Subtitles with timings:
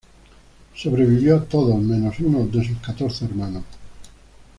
[0.73, 3.63] Sobrevivió a todos, menos uno, de sus catorce hermanos.